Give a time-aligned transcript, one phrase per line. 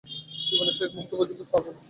[0.45, 1.79] জীবনের শেষ মূহুর্ত পর্যন্ত ছাড়বো না।